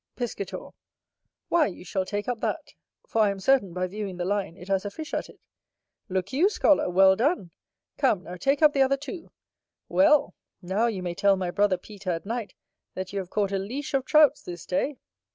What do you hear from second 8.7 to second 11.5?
the other too: well! now you may tell